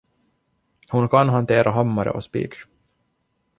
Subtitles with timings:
[0.89, 2.53] Hon kan hantera hammare och spik!